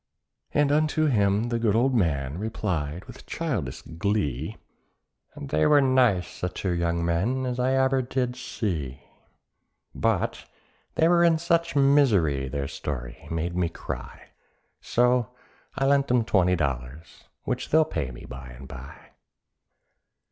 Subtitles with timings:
[0.51, 4.57] And unto him the good old man replied with childish glee,
[5.39, 9.03] "They were as nice a two young men as I did ever see;
[9.93, 10.45] But
[10.95, 14.29] they were in such misery their story made me cry;
[14.81, 15.35] So
[15.77, 19.11] I lent 'em twenty dollars—which they'll pay me by and bye.